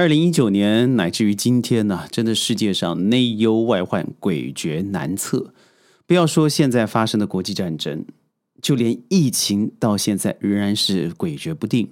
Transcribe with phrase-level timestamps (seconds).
[0.00, 5.52] 二零一九年乃至于今天呢，真的世界上内忧外患，诡谲难测。
[6.06, 8.06] 不要说现在发生的国际战争，
[8.62, 11.90] 就连疫情到现在仍然是诡谲不定。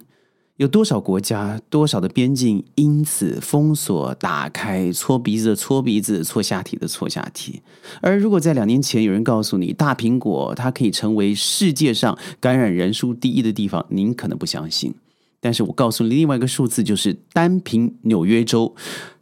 [0.55, 7.61] 有多少国家、多少的边境因此封锁、打开、搓鼻子的搓鼻子、搓下体的搓下体？
[8.01, 14.95] 而如果在两年前有人告诉你大苹果它可以成为世界上感染人数第一的地方，您可能不相信。
[15.39, 18.75] 但是我告诉你另外一个数字，就是单凭纽约州，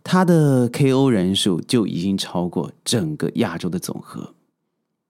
[0.03, 4.33] 它的 KO 人数就已经超过整个亚洲的总和。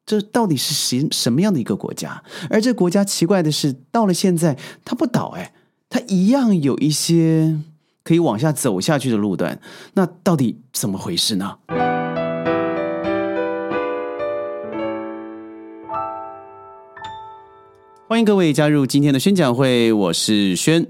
[0.05, 2.23] 这到底是什什么样的一个国家？
[2.49, 5.53] 而这国家奇怪的是，到了现在它不倒，哎。
[5.89, 7.57] 它一样有一些
[8.03, 9.61] 可以往下走下去的路段，
[9.93, 11.59] 那到底怎么回事呢？
[18.17, 20.83] 欢迎各位加入今天的宣讲会，我是轩。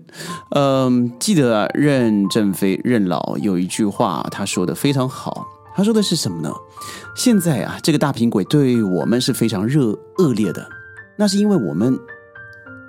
[0.52, 5.46] 嗯，记得啊，任正非任老有一句话，他说的非常好。
[5.76, 6.50] 他说的是什么呢？
[7.18, 9.88] 现在啊，这个大苹果对我们是非常热
[10.20, 10.66] 恶劣的，
[11.18, 12.00] 那是因为我们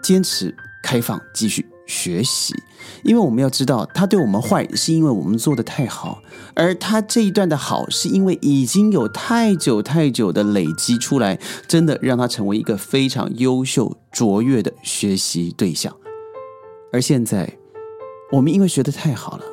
[0.01, 0.55] 坚持
[0.85, 1.67] 开放，继续。
[1.89, 2.55] 学习，
[3.03, 6.23] 因为我们要知道，他对我们坏，是因为我们做的太好；
[6.55, 15.93] 而他这一段的好，是因为已经有太久太久的累积出来，真的让他成为一个非常优秀卓越的学习对象。
[16.93, 17.51] 而现在，
[18.31, 19.45] 我们因为学的太好了，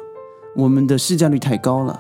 [0.56, 2.00] 我们的市占率太高了，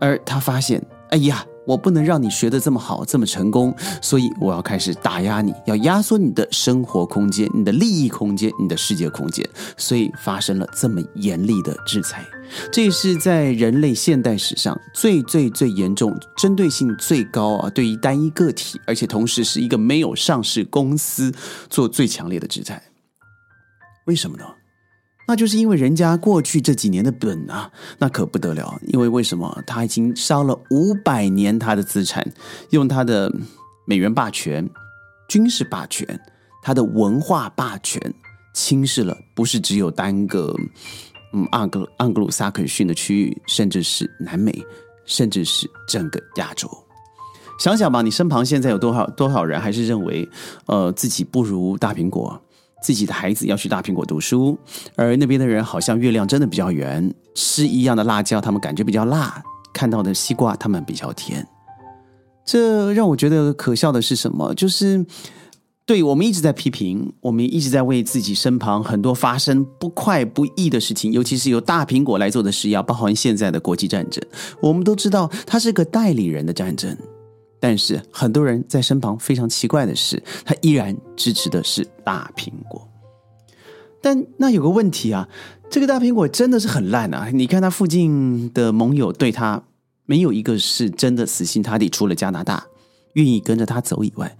[0.00, 1.44] 而他发现，哎呀。
[1.68, 12.24] 我不能让你学的这么好，这么成功，所以我要开始打压你，要压缩你的生活空间、你的利益空间、你的世界空间，所以发生了这么严厉的制裁。
[12.72, 21.30] 这是在人类现代史上最最最严重、针对性最高啊，对于单一个体，而且同时是一个没有上市公司
[21.68, 22.82] 做最强烈的制裁。
[24.06, 24.44] 为什么呢？
[25.28, 28.74] 那就是因为人家过去这几年的本啊，那可不得了。
[28.86, 32.26] 因为为什么他已经烧了五百年他的资产，
[32.70, 33.30] 用他的
[33.84, 34.66] 美元霸权、
[35.28, 36.18] 军事霸权、
[36.62, 38.00] 他的文化霸权，
[38.54, 40.56] 轻视了不是只有单个
[41.34, 44.50] 嗯盎格盎格鲁撒克逊的区域，甚至是南美，
[45.04, 46.66] 甚至是整个亚洲。
[47.60, 50.26] 想想吧，你身旁现在有多少多少人还是认为
[50.64, 52.40] 呃自己不如大苹果？
[52.82, 54.58] 自己的孩子要去大苹果读书，
[54.94, 61.46] 而那边的人好像月亮真的比较圆，吃一样的辣椒，他们感觉比较辣；看到的西瓜，他们比较甜。
[62.44, 64.54] 这让我觉得可笑的是什么？
[64.54, 65.04] 就是
[65.84, 74.22] 对我们一直在批评，我们一直在为自己身旁很多发生不快不易的事情，尤其是由大苹果来做的事，要包含现在的国际战争。
[74.62, 76.96] 我们都知道，它是个代理人的战争。
[77.60, 82.86] 但是很多人在身旁非常奇怪的是，他依然支持的是大苹果。
[84.00, 85.28] 但那有个问题啊，
[85.68, 87.30] 这个大苹果真的是很烂啊！
[87.32, 89.60] 你看他附近的盟友对他
[90.06, 92.64] 没有一个是真的死心塌地，除了加拿大
[93.14, 94.38] 愿意跟着他走以外，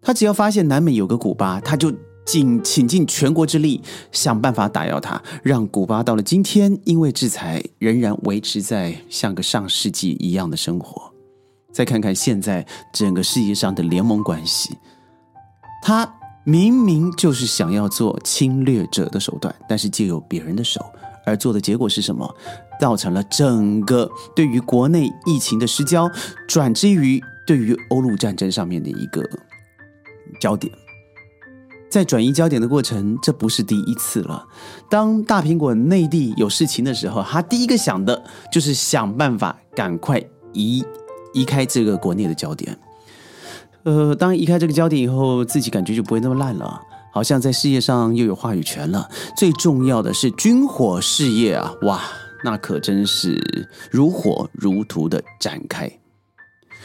[0.00, 1.92] 他只要发现南美有个古巴，他就
[2.24, 11.13] 尽倾尽全国之力想办法打压他，让古巴到了今天因为制裁仍然维持在像个上世纪一样的生活。
[11.74, 14.78] 再看看现在整个世界上的联盟关系，
[15.82, 16.14] 他
[16.44, 20.80] 明明就是想要做侵略者的手段，但是借由别人的手
[21.26, 22.32] 而做的结果是什么？
[22.80, 26.10] 造成了整个对于国内疫情的失焦，
[26.46, 29.22] 转之于对于欧陆战争上面的一个
[30.40, 30.72] 焦点。
[31.88, 34.46] 在转移焦点的过程，这不是第一次了。
[34.90, 40.84] 当大苹果内地有事情的时候，他第一个想的就是想办法赶快移。
[41.34, 42.78] 移开这个国内的焦点，
[43.82, 46.80] 呃，当移开这个焦点以后，自己感觉就不会那么烂了，
[47.12, 49.08] 好像在事业上又有话语权了。
[49.36, 52.00] 最重要的是军火事业啊，哇，
[52.44, 55.90] 那可真是如火如荼的展开。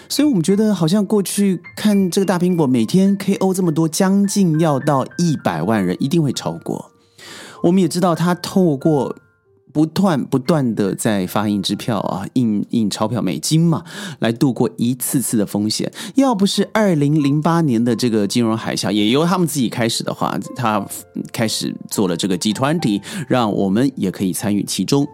[0.10, 6.92] 所以我们觉得，好像过去看这个大苹果每天 KO 这么多，将近要到一百万人，一定会超过。
[7.62, 9.16] 我们也知道，他透过。
[9.72, 13.84] 不断不断的在发印支票啊，印印钞票美金嘛，
[14.20, 15.92] 来度过一次次的风险。
[16.16, 20.86] 要不是二零零八年的这个金融海啸，也由他们自己开始的话，他
[21.32, 25.08] 开始做了这个集团体，让我们也可以参与其中。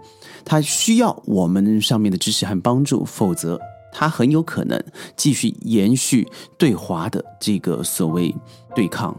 [0.44, 3.60] 他需要我们上面的支持和帮助，否则
[3.92, 4.82] 他很有可能
[5.16, 6.28] 继续延续
[6.58, 8.34] 对华的这个所谓
[8.76, 9.16] 对抗，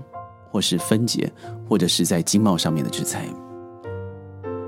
[0.51, 1.31] 或是分解，
[1.69, 3.29] 或者是在经贸上面的制裁。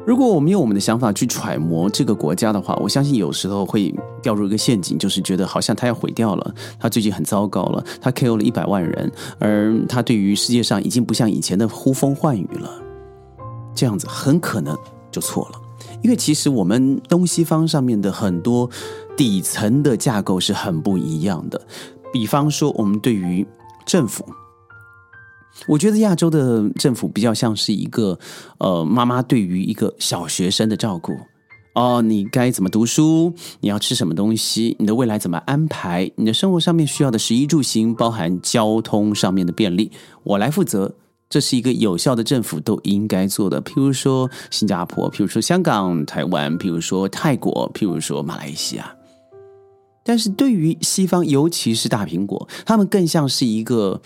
[0.08, 12.70] 如果我们用我们的想法去揣摩这个国家的话，我相信有时候会掉入一个陷阱，就是觉得好像他要毁掉了，他最近很糟糕了，他 KO 了一百万人，而他对于世界上已经不像以前的呼风唤雨了，
[13.74, 14.74] 这样子很可能
[15.12, 15.60] 就错了。
[16.02, 18.70] 因为其实我们东西方上面的很多
[19.14, 21.60] 底层的架构是很不一样的。
[22.10, 23.46] 比方说，我们对于
[23.84, 24.24] 政府，
[25.66, 28.18] 我觉得亚洲的政府比较像是一个
[28.58, 31.12] 呃妈妈对于一个小学生的照顾。
[31.74, 33.32] 哦，你该怎么读书？
[33.60, 34.74] 你要吃什么东西？
[34.78, 36.10] 你的未来怎么安排？
[36.16, 39.90] 你的生活上面需要的食衣住行，包含交通上面的便利，
[40.24, 40.94] 我来负责。
[41.30, 43.60] 这是一个有效的政府都应该做的。
[43.60, 48.94] 譬如说新加坡，譬如说香港、台湾，譬如说泰国，譬如说马来西亚。
[50.02, 54.00] 但是对于西方，尤其是大苹果，他们更像是一个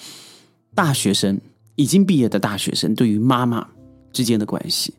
[0.74, 1.40] 大学生，
[1.76, 3.66] 已经毕业的大学生，对于妈妈
[4.12, 4.94] 之间的关系。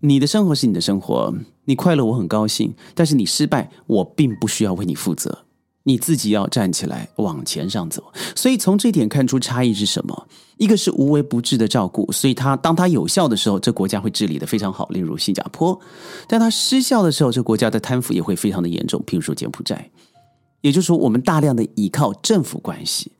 [0.00, 1.32] 你的生活是你的生活，
[1.64, 5.44] 你快乐我很高兴，但是你失败，我并不需要为你负责，
[5.84, 8.12] 你自己要站起来往前上走。
[8.34, 10.26] 所以从这点看出差异是什么？
[10.58, 15.72] 一个是无微不至的照顾，所以他当他有效的时候，这国家会治理的非常好，例如新加坡；
[16.28, 19.90] 但他失效的时候，这国家的贪腐也会非常的严重，譬如说柬埔寨。
[20.60, 23.10] 也就是说，我们大量的依靠政府关系，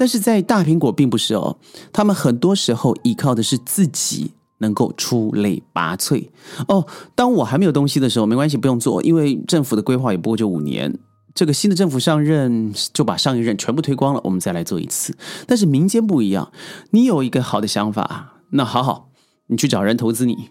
[0.00, 1.58] 但是在大苹果并不是哦，
[1.92, 4.32] 他们很多时候依靠的是自己。
[4.62, 6.28] 能够出类拔萃
[6.68, 6.86] 哦！
[7.14, 10.98] 当我还没有东西的时候，没关系，不用做，因为政府的规划也不过就五年。
[11.34, 15.16] 这个新的政府上任，就把上一任全部推光了，我们再来做一次。
[15.46, 16.52] 但是民间不一样，
[16.90, 19.08] 你有一个好的想法，那好好，
[19.46, 20.50] 你去找人投资你。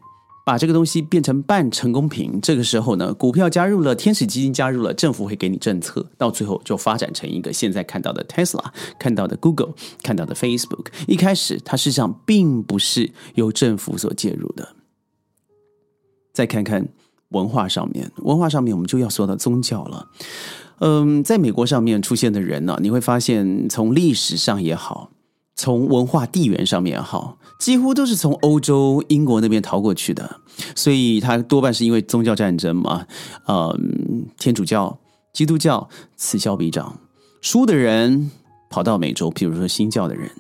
[0.50, 8.66] 把这个东西变成半成功品，这个时候呢，股票加入了，天使基金加入了，政府会给你政策，到最后就发展成一个现在看到的 Tesla，
[8.98, 10.88] 看到的 Google，看到的 Facebook。
[11.06, 14.70] 一开始它实际上并不是由政府所介入的。
[16.34, 16.88] 再看看
[17.28, 20.08] 文化上面，文化上面我们就要说到宗教了。
[20.80, 25.12] 嗯，在美国上面出现的人呢，你会发现从历史上也好。
[25.60, 30.40] 从文化地缘上面好，几乎都是从欧洲、英国那边逃过去的，
[30.74, 33.06] 所以它多半是因为宗教战争嘛。
[33.46, 34.98] 嗯，天主教、
[35.34, 36.98] 基督教此消彼长，
[37.42, 38.32] 输的人
[38.70, 40.32] 跑到美洲，比如说新教的人，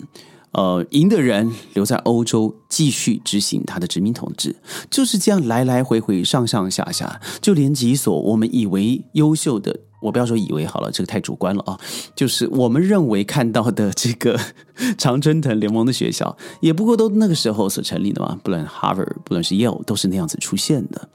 [0.53, 4.55] 呃，赢的人留在欧洲继续执行他的殖民统治，
[4.89, 9.81] 就是这样来来回回、上上下下，就连几所我们以为优秀的。
[9.99, 11.79] 我不要说以为好了，这个太主观了啊！
[12.15, 14.39] 就是我们认为看到的这个
[14.97, 18.39] 常春藤联盟的学校，也不过都那个时候所成立的嘛。
[18.43, 21.09] 不论 Harvard，不论是 Yale，都是那样子出现的。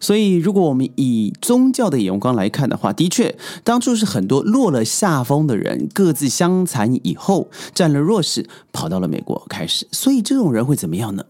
[0.00, 9.86] 所以，如果我们以宗教的眼光来看的话，的确，当初是很多落了下风的人各自相残以后，占了弱势，跑到了美国开始。
[9.92, 11.24] 所以，这种人会怎么样呢？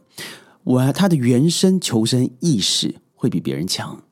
[0.65, 4.03] 我他的原生求生意识会比别人强。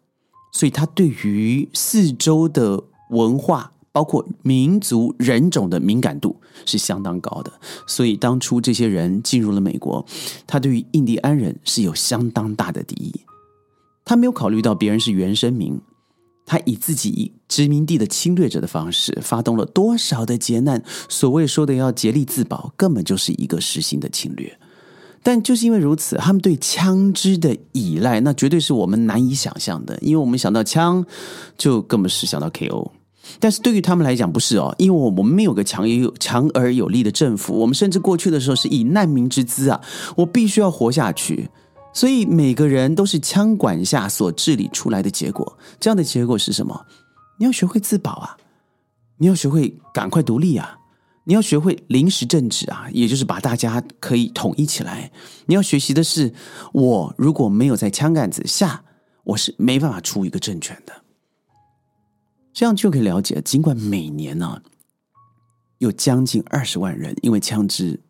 [0.56, 7.53] 所以，他对于四周的文化，包括民族、人种的敏感度是相当高的。
[7.87, 10.06] 所以，当初这些人进入了美国，
[10.47, 13.20] 他对于印第安人是有相当大的敌意。
[14.06, 15.79] 他没有考虑到别人是原生民，
[16.47, 20.82] 他以自己殖民地的侵略者的方式，发动了多少的劫难？
[21.11, 24.59] 所谓说的要竭力自保，根本就是一个实行的侵略。
[25.26, 29.99] 但就是因为如此，他们对枪支的依赖，那绝对是我们难以想象的。
[30.00, 31.05] 因为我们想到枪，
[31.58, 32.88] 就根本是想到 KO。
[33.40, 39.81] 但是对于他们来讲，不是哦，因为我们没有个强有强而有力的政府，我们甚至过去的时候是以难民之姿啊，
[40.14, 41.50] 我必须要活下去。
[41.93, 45.58] 所以每个人都是枪管下所治理出来的结果。
[45.81, 46.81] 这样的结果是什么？
[47.37, 48.37] 你要学会自保啊，
[49.18, 50.78] 你要学会赶快独立啊。
[51.28, 55.11] 你要学会临时政治啊，也就是把大家可以统一起来。
[55.47, 56.33] 你要学习的是，
[56.73, 58.85] 我如果没有在枪杆子下，
[59.25, 61.02] 我是没办法出一个政权的。
[62.52, 64.62] 这样就可以了解，尽管每年呢
[65.78, 68.00] 有将近二十万人因为枪支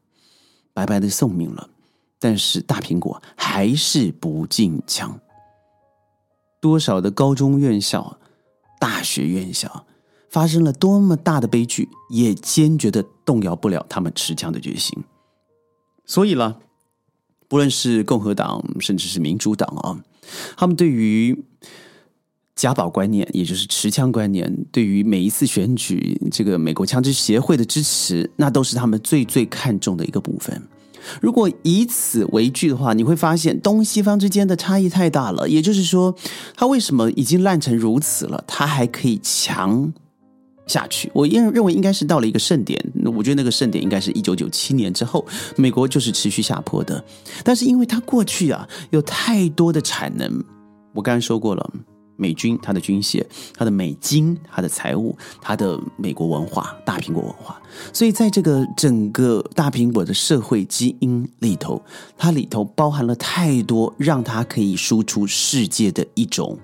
[0.75, 1.71] 白白的送命了，
[2.19, 5.19] 但是大苹果还是不禁枪。
[6.61, 8.19] 多少的高中院校、
[8.79, 9.87] 大学院校。
[10.37, 15.03] 发生了多么大的悲剧，也坚决的动摇不了他们持枪的决心。
[16.05, 16.57] 所以呢，
[17.49, 19.97] 不论是共和党，甚至是民主党啊，
[20.55, 21.43] 他们对于
[22.55, 30.63] 家宝观念，也就是持枪观念，对于每一次选举这个美国枪支协会的支持，那都是他们最最看重的一个部分。
[31.23, 35.49] 如果以此为据的话，你会发现东西方之间的差异太大了。
[35.49, 36.15] 也就是说，
[36.55, 39.95] 他为什么已经烂成如此了，他还可以强？
[40.67, 42.81] 下去，我认认为应该是到了一个盛点。
[43.05, 45.25] 我觉得那个盛点应该是一九九七年之后，
[45.57, 47.03] 美国就是持续下坡的。
[47.45, 50.45] 但是因为它过去啊有太多的产能，
[50.93, 51.73] 我刚才说过了，
[52.17, 57.61] 美军、它的军械、它的美金、它的财务、它的美国文化、大苹果文化。
[57.93, 61.81] 所以，在这个整个大苹果的社会基因里头，
[62.17, 66.59] 它里头包含了太多让它可以输出世界的一种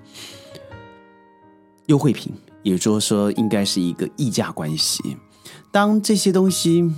[1.87, 2.33] 优惠品，
[2.63, 5.17] 也就是说，应该是一个溢价关系。
[5.71, 6.91] 当这些东西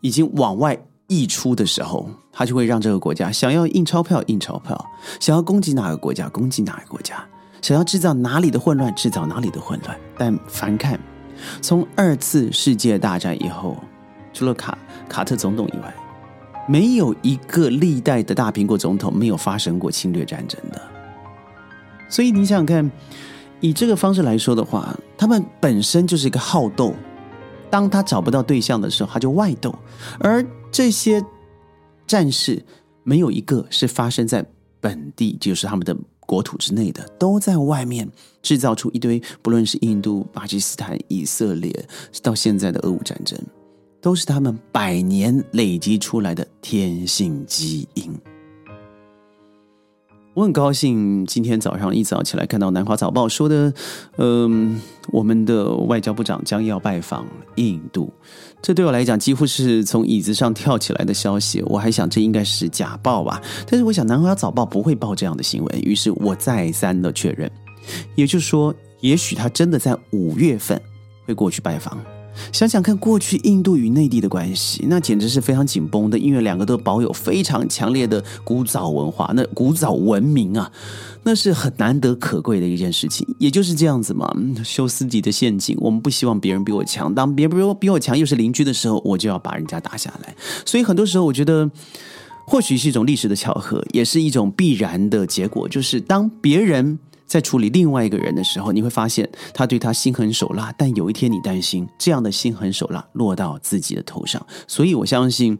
[0.00, 0.78] 已经往外
[1.08, 4.86] 溢出的时候，它就会让这个国家想要印钞票印钞票，
[5.20, 7.24] 想要攻击哪个国家攻击哪个国家。
[7.60, 9.96] 想要制造哪里的混乱，制造哪里的混乱。
[10.18, 10.98] 但凡看，
[11.60, 13.76] 从二次世界大战以后，
[14.32, 14.76] 除了卡
[15.08, 15.94] 卡特总统以外，
[16.66, 20.82] 没有一个历代的大苹果总统没有发生过侵略战争的。
[22.08, 22.90] 所以你想想看，
[23.62, 26.94] 以这个方式来说的话，他们本身就是一个好斗。
[27.70, 29.74] 当他找不到对象的时候，他就外斗。
[30.20, 31.24] 而这些
[32.06, 32.62] 战事
[33.02, 34.44] 没有一个是发生在
[34.78, 35.96] 本地，就是他们的。
[36.24, 38.08] 国土之内的都在外面
[38.42, 41.70] 制造出一堆，不论是印度、巴基斯坦、以色列，
[42.22, 43.38] 到现在的俄乌战争，
[44.00, 48.14] 都是他们百年累积出来的天性基因。
[50.34, 53.72] 我很高兴今天早上一早起来看到《南华早报》说的，
[54.16, 58.10] 嗯，我们的外交部长将要拜访印度，
[58.62, 61.62] 这对我来讲几乎是从椅子上跳起来的消息。
[61.66, 67.50] 我还想这应该是假报吧，但是我想《南华早报》不会报这样的新闻，于是我再三的确认，
[68.14, 70.80] 也就是说，也许他真的在五月份
[71.26, 72.02] 会过去拜访。
[72.52, 80.70] 想想看，过去印度与内地的关系，那简直是非常紧绷的，因为两个都保有非常强烈的古早文化，那古早文明啊，
[81.22, 83.26] 那是很难得可贵的一件事情。
[83.38, 84.34] 也就是这样子嘛，
[84.64, 90.34] 修斯底的陷阱，我们不希望别人比我强，当别人比我强又是邻居的时候，我就要把人家打下来。
[90.64, 91.70] 所以很多时候，我觉得
[92.46, 96.98] 或许是一种历史的巧合，也是一种必然的结果，就是当别人。
[97.32, 104.46] 在处理另外一个人的时候，你会发现他对他心狠手辣，但有一天你担心这样的心狠手辣落到自己的头上。
[104.68, 105.58] 所以我相信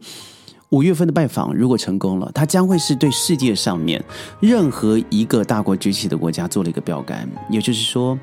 [0.69, 3.99] 五月份的拜访如果成功了，他将会是对世界上面
[4.39, 7.27] 任何一个大国崛起的国家做了一个标杆。
[7.49, 8.19] 也就是说，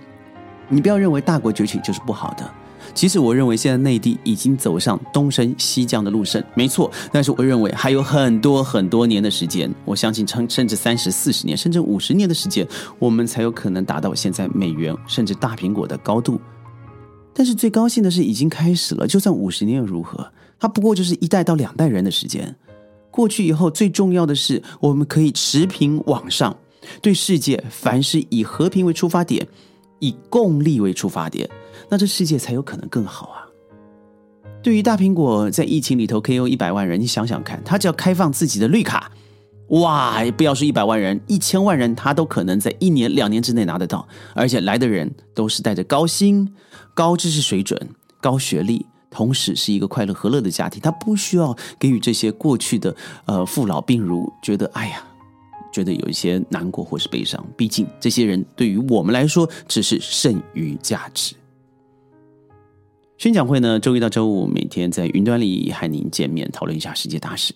[0.69, 2.49] 你不要认为大国崛起就是不好的。
[2.95, 6.91] 其实我认为现在内地已经走上东升西降的路线，没错。
[7.13, 12.67] 但是我认为还有很多很多年的时间，我相信甚甚至三十四十年，甚至五十年的时间，
[12.99, 16.41] 我们才有可能达到现在美元甚至大苹果的高度。
[17.33, 20.31] 但是最高兴的是已经开始了，就算五十年又如何？
[20.59, 22.55] 它不过就是一代到两代人的时间。
[23.11, 26.57] 过去以后，最重要的是我们可以持平往上，
[27.01, 29.47] 对世界凡是以和平为出发点，
[30.01, 31.49] 以共利为出发点。
[31.89, 33.47] 那这世界才有可能更好啊！
[34.63, 39.11] 对于大苹果在疫情里头 KO 一百万人，你想想看，他只要开放自己的绿卡，
[39.69, 46.53] 哇，不要说一百万人，一千万人他都可能在一年两年之内拿得到，而且来的人都是带着高薪、
[46.93, 47.89] 高知识水准、
[48.21, 55.03] 高学历，同时是一个快乐和乐的家庭，他不需要给予这些过去的呃父老病如觉得哎呀，
[55.73, 61.35] 觉得有一些难过或是悲伤，毕竟这些人对于我们来说只是剩余价值。
[63.19, 67.53] 宣讲会呢，周一到周五每天在云端里和您见面，讨论一下世界大事。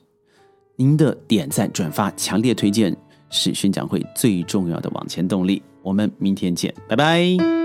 [0.76, 2.94] 您的点赞、转发、强烈推荐
[3.30, 5.62] 是宣讲会最重要的往前动力。
[5.82, 7.63] 我们明天见，拜拜。